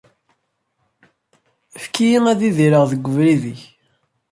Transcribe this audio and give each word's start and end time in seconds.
Efk-iyi 1.77 2.19
ad 2.31 2.41
idireɣ 2.49 2.83
deg 2.91 3.05
ubrid-ik. 3.09 3.61